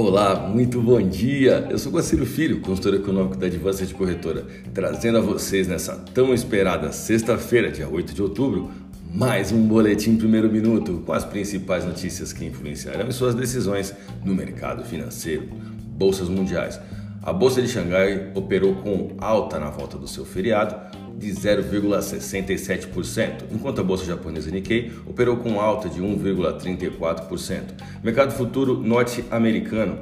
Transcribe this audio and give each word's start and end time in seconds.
Olá, 0.00 0.36
muito 0.36 0.80
bom 0.80 1.02
dia! 1.02 1.66
Eu 1.68 1.76
sou 1.76 1.90
Guaciro 1.90 2.24
Filho, 2.24 2.60
consultor 2.60 2.94
econômico 2.94 3.36
da 3.36 3.48
Advanced 3.48 3.92
Corretora, 3.94 4.46
trazendo 4.72 5.18
a 5.18 5.20
vocês 5.20 5.66
nessa 5.66 5.96
tão 6.14 6.32
esperada 6.32 6.92
sexta-feira, 6.92 7.68
dia 7.68 7.88
8 7.88 8.14
de 8.14 8.22
outubro, 8.22 8.70
mais 9.12 9.50
um 9.50 9.60
boletim 9.66 10.16
primeiro 10.16 10.48
minuto 10.48 11.02
com 11.04 11.12
as 11.12 11.24
principais 11.24 11.84
notícias 11.84 12.32
que 12.32 12.44
influenciarão 12.44 13.10
suas 13.10 13.34
decisões 13.34 13.92
no 14.24 14.36
mercado 14.36 14.84
financeiro. 14.84 15.48
Bolsas 15.96 16.28
mundiais. 16.28 16.78
A 17.20 17.32
Bolsa 17.32 17.60
de 17.60 17.66
Xangai 17.66 18.30
operou 18.36 18.76
com 18.76 19.16
alta 19.18 19.58
na 19.58 19.68
volta 19.68 19.98
do 19.98 20.06
seu 20.06 20.24
feriado, 20.24 20.76
de 21.18 21.32
0,67%, 21.32 23.52
enquanto 23.52 23.80
a 23.80 23.84
bolsa 23.84 24.04
japonesa 24.04 24.50
Nikkei 24.50 24.92
operou 25.04 25.36
com 25.36 25.60
alta 25.60 25.88
de 25.88 26.00
1,34%. 26.00 27.62
Mercado 28.02 28.32
futuro 28.32 28.80
norte-americano. 28.80 29.98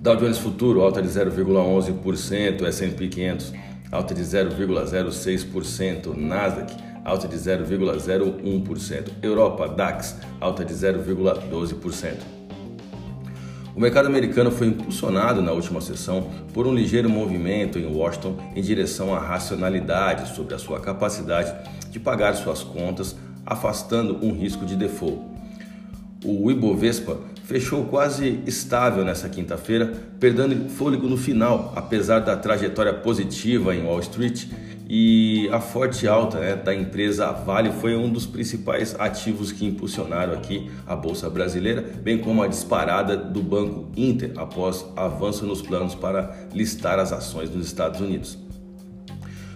Dow 0.00 0.16
Jones 0.16 0.38
Futuro 0.38 0.80
alta 0.80 1.02
de 1.02 1.08
0,11%, 1.08 2.66
S&P 2.66 3.08
500 3.08 3.52
alta 3.90 4.14
de 4.14 4.22
0,06%, 4.22 6.16
Nasdaq 6.16 6.72
alta 7.04 7.26
de 7.26 7.36
0,01%, 7.36 9.10
Europa 9.22 9.66
DAX 9.66 10.16
alta 10.40 10.64
de 10.64 10.72
0,12%. 10.72 12.39
O 13.74 13.80
mercado 13.80 14.06
americano 14.06 14.50
foi 14.50 14.66
impulsionado 14.66 15.40
na 15.40 15.52
última 15.52 15.80
sessão 15.80 16.28
por 16.52 16.66
um 16.66 16.74
ligeiro 16.74 17.08
movimento 17.08 17.78
em 17.78 17.86
Washington 17.86 18.36
em 18.56 18.60
direção 18.60 19.14
à 19.14 19.20
racionalidade 19.20 20.34
sobre 20.34 20.54
a 20.54 20.58
sua 20.58 20.80
capacidade 20.80 21.54
de 21.88 22.00
pagar 22.00 22.34
suas 22.34 22.64
contas, 22.64 23.16
afastando 23.46 24.18
um 24.24 24.32
risco 24.32 24.66
de 24.66 24.74
default. 24.74 25.20
O 26.24 26.50
Ibovespa 26.50 27.16
fechou 27.50 27.86
quase 27.86 28.38
estável 28.46 29.04
nessa 29.04 29.28
quinta-feira, 29.28 29.92
perdendo 30.20 30.70
fôlego 30.70 31.08
no 31.08 31.16
final, 31.16 31.72
apesar 31.74 32.20
da 32.20 32.36
trajetória 32.36 32.94
positiva 32.94 33.74
em 33.74 33.82
Wall 33.82 33.98
Street 33.98 34.46
e 34.88 35.48
a 35.50 35.60
forte 35.60 36.06
alta 36.06 36.38
né, 36.38 36.54
da 36.54 36.72
empresa 36.72 37.32
Vale 37.32 37.72
foi 37.72 37.96
um 37.96 38.08
dos 38.08 38.24
principais 38.24 38.94
ativos 39.00 39.50
que 39.50 39.66
impulsionaram 39.66 40.32
aqui 40.32 40.70
a 40.86 40.94
Bolsa 40.94 41.28
Brasileira, 41.28 41.82
bem 42.00 42.18
como 42.18 42.40
a 42.40 42.46
disparada 42.46 43.16
do 43.16 43.42
Banco 43.42 43.90
Inter 43.96 44.30
após 44.36 44.86
avanço 44.94 45.44
nos 45.44 45.60
planos 45.60 45.96
para 45.96 46.32
listar 46.54 47.00
as 47.00 47.12
ações 47.12 47.50
nos 47.50 47.66
Estados 47.66 48.00
Unidos. 48.00 48.38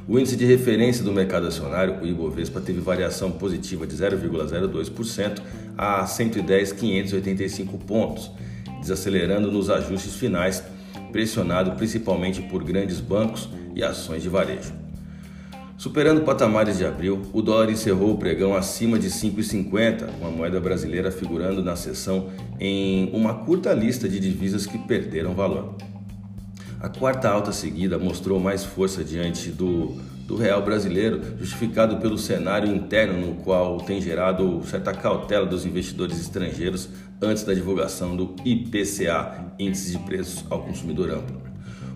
O 0.06 0.18
índice 0.18 0.36
de 0.36 0.44
referência 0.44 1.02
do 1.02 1.10
mercado 1.10 1.46
acionário, 1.46 1.98
o 2.02 2.06
Ibovespa, 2.06 2.60
teve 2.60 2.78
variação 2.78 3.32
positiva 3.32 3.86
de 3.86 3.96
0,02% 3.96 5.40
a 5.78 6.04
110.585 6.04 7.78
pontos, 7.86 8.30
desacelerando 8.80 9.50
nos 9.50 9.70
ajustes 9.70 10.14
finais, 10.16 10.62
pressionado 11.10 11.72
principalmente 11.72 12.42
por 12.42 12.62
grandes 12.62 13.00
bancos 13.00 13.48
e 13.74 13.82
ações 13.82 14.22
de 14.22 14.28
varejo. 14.28 14.74
Superando 15.78 16.20
patamares 16.20 16.76
de 16.76 16.84
abril, 16.84 17.22
o 17.32 17.40
dólar 17.40 17.70
encerrou 17.70 18.12
o 18.12 18.18
pregão 18.18 18.54
acima 18.54 18.98
de 18.98 19.08
5,50, 19.08 20.06
com 20.20 20.26
a 20.26 20.30
moeda 20.30 20.60
brasileira 20.60 21.10
figurando 21.10 21.62
na 21.62 21.76
sessão 21.76 22.28
em 22.60 23.10
uma 23.14 23.34
curta 23.34 23.72
lista 23.72 24.06
de 24.06 24.20
divisas 24.20 24.66
que 24.66 24.78
perderam 24.78 25.34
valor. 25.34 25.74
A 26.84 26.88
quarta 26.90 27.30
alta 27.30 27.50
seguida 27.50 27.98
mostrou 27.98 28.38
mais 28.38 28.62
força 28.62 29.02
diante 29.02 29.48
do, 29.48 29.96
do 30.26 30.36
real 30.36 30.60
brasileiro, 30.60 31.18
justificado 31.38 31.96
pelo 31.96 32.18
cenário 32.18 32.68
interno 32.68 33.26
no 33.26 33.36
qual 33.36 33.78
tem 33.78 34.02
gerado 34.02 34.60
certa 34.66 34.92
cautela 34.92 35.46
dos 35.46 35.64
investidores 35.64 36.20
estrangeiros 36.20 36.90
antes 37.22 37.42
da 37.42 37.54
divulgação 37.54 38.14
do 38.14 38.36
IPCA, 38.44 39.46
Índice 39.58 39.92
de 39.92 39.98
Preços 40.00 40.44
ao 40.50 40.62
Consumidor 40.62 41.08
Amplo. 41.08 41.40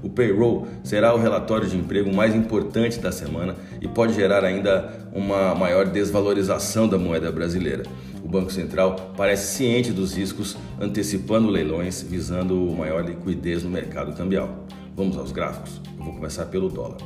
O 0.02 0.08
payroll 0.08 0.66
será 0.82 1.14
o 1.14 1.18
relatório 1.18 1.68
de 1.68 1.76
emprego 1.76 2.10
mais 2.10 2.34
importante 2.34 2.98
da 2.98 3.12
semana 3.12 3.56
e 3.82 3.86
pode 3.86 4.14
gerar 4.14 4.42
ainda 4.42 4.90
uma 5.12 5.54
maior 5.54 5.84
desvalorização 5.84 6.88
da 6.88 6.96
moeda 6.96 7.30
brasileira. 7.30 7.82
O 8.22 8.28
Banco 8.28 8.52
Central 8.52 9.14
parece 9.16 9.56
ciente 9.56 9.92
dos 9.92 10.14
riscos, 10.14 10.56
antecipando 10.80 11.48
leilões 11.48 12.02
visando 12.02 12.54
maior 12.76 13.04
liquidez 13.04 13.62
no 13.62 13.70
mercado 13.70 14.16
cambial. 14.16 14.66
Vamos 14.96 15.16
aos 15.16 15.32
gráficos. 15.32 15.80
Eu 15.98 16.04
vou 16.04 16.14
começar 16.14 16.46
pelo 16.46 16.68
dólar. 16.68 16.98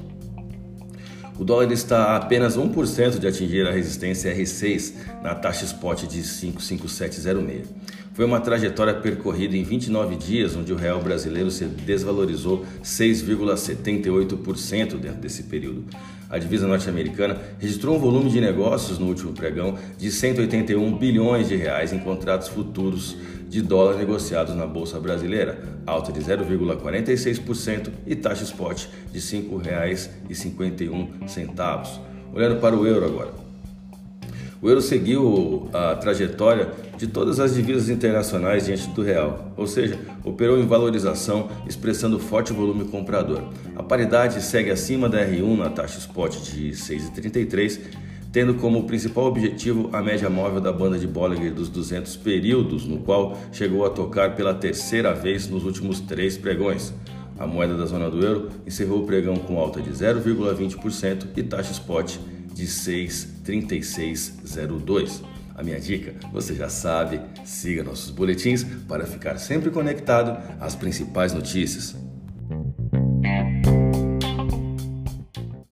O 1.39 1.45
dólar 1.45 1.71
está 1.72 2.05
a 2.05 2.17
apenas 2.17 2.56
1% 2.56 3.19
de 3.19 3.27
atingir 3.27 3.67
a 3.67 3.72
resistência 3.72 4.34
R6 4.34 4.95
na 5.22 5.34
taxa 5.34 5.65
spot 5.65 6.05
de 6.05 6.22
55706. 6.22 7.69
Foi 8.15 8.27
uma 8.27 8.41
trajetória 8.41 8.95
percorrida 8.95 9.56
em 9.56 9.62
29 9.62 10.17
dias, 10.17 10.55
onde 10.55 10.71
o 10.72 10.77
real 10.77 11.01
brasileiro 11.01 11.51
se 11.51 11.65
desvalorizou 11.65 12.67
6,78% 12.84 14.99
dentro 14.99 15.19
desse 15.19 15.45
período. 15.45 15.84
A 16.32 16.38
divisa 16.38 16.66
norte-americana 16.66 17.38
registrou 17.59 17.94
um 17.94 17.98
volume 17.98 18.31
de 18.31 18.41
negócios 18.41 18.98
no 18.98 19.06
último 19.06 19.34
pregão 19.34 19.76
de 19.98 20.10
181 20.10 20.97
bilhões 20.97 21.48
de 21.48 21.56
reais 21.56 21.93
em 21.93 21.98
contratos 21.98 22.48
futuros 22.48 23.15
de 23.50 23.60
dólar 23.60 23.97
negociados 23.97 24.54
na 24.54 24.66
bolsa 24.66 24.98
brasileira, 24.98 25.62
alta 25.87 26.10
de 26.10 26.21
0,46% 26.21 27.91
e 28.06 28.16
taxa 28.16 28.44
spot 28.44 28.87
de 29.12 29.19
R$ 29.19 29.42
5,51. 29.42 32.00
Olhando 32.32 32.59
para 32.60 32.75
o 32.75 32.87
euro 32.87 33.04
agora. 33.04 33.41
O 34.62 34.69
euro 34.69 34.81
seguiu 34.81 35.69
a 35.73 35.97
trajetória 35.97 36.71
de 36.97 37.09
todas 37.09 37.41
as 37.41 37.53
divisas 37.53 37.89
internacionais 37.89 38.67
diante 38.67 38.89
do 38.91 39.03
real, 39.03 39.53
ou 39.56 39.67
seja, 39.67 39.99
operou 40.23 40.56
em 40.56 40.65
valorização, 40.65 41.49
expressando 41.67 42.17
forte 42.17 42.53
volume 42.53 42.84
comprador. 42.84 43.43
A 43.75 43.83
paridade 43.83 44.41
segue 44.41 44.71
acima 44.71 45.09
da 45.09 45.19
R1 45.19 45.59
na 45.59 45.69
taxa 45.69 45.99
spot 45.99 46.37
de 46.37 46.71
6,33, 46.71 47.81
tendo 48.31 48.55
como 48.55 48.84
principal 48.84 49.25
objetivo 49.25 49.91
a 49.93 50.01
média 50.01 50.31
móvel 50.31 50.61
da 50.61 50.72
banda 50.72 50.97
de 50.97 51.09
Bollinger 51.09 51.53
dos 51.53 51.69
200 51.69 52.15
períodos, 52.19 52.87
no 52.87 52.99
qual 52.99 53.37
chegou 53.51 53.84
a 53.84 53.91
tocar 53.91 54.37
pela 54.37 54.55
terceira 54.55 55.12
vez 55.12 55.49
nos 55.49 55.65
últimos 55.65 55.99
três 55.99 56.39
pregões. 56.39 56.95
A 57.37 57.49
moeda 57.49 57.77
da 57.77 57.84
zona 57.84 58.09
do 58.09 58.25
euro 58.25 58.51
encerrou 58.65 59.01
o 59.01 59.06
pregão 59.06 59.34
com 59.34 59.59
alta 59.59 59.83
de 59.83 59.91
0,20% 59.91 61.27
e 61.37 61.43
taxa 61.43 61.72
spot 61.72 62.19
de 62.55 62.67
63602. 62.67 65.23
A 65.55 65.63
minha 65.63 65.79
dica, 65.79 66.15
você 66.33 66.55
já 66.55 66.69
sabe, 66.69 67.21
siga 67.45 67.85
nossos 67.85 68.11
boletins 68.11 68.65
para 68.89 69.07
ficar 69.07 69.39
sempre 69.39 69.71
conectado 69.71 70.37
às 70.61 70.75
principais 70.75 71.33
notícias. 71.33 71.95